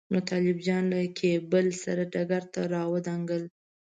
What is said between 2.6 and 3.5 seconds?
راودانګل.